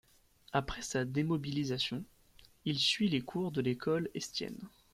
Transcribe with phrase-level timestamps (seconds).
[0.51, 2.03] Après sa démobilisation,
[2.65, 4.57] il suit les cours de l'École Estienne.